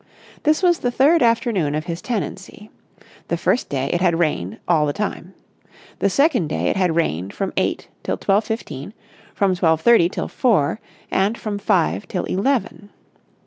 This 0.41 0.63
was 0.63 0.79
the 0.79 0.89
third 0.89 1.21
afternoon 1.21 1.75
of 1.75 1.85
his 1.85 2.01
tenancy. 2.01 2.71
The 3.27 3.37
first 3.37 3.69
day 3.69 3.91
it 3.93 4.01
had 4.01 4.17
rained 4.17 4.57
all 4.67 4.87
the 4.87 4.93
time. 4.93 5.35
The 5.99 6.09
second 6.09 6.47
day 6.47 6.69
it 6.69 6.75
had 6.75 6.95
rained 6.95 7.35
from 7.35 7.53
eight 7.55 7.87
till 8.01 8.17
twelve 8.17 8.45
fifteen, 8.45 8.95
from 9.35 9.53
twelve 9.55 9.81
thirty 9.81 10.09
till 10.09 10.27
four, 10.27 10.79
and 11.11 11.37
from 11.37 11.59
five 11.59 12.07
till 12.07 12.23
eleven. 12.25 12.89